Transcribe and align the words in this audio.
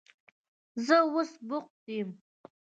زه 0.85 0.97
اوس 1.09 1.31
بوخت 1.47 1.83
یم. 1.97 2.09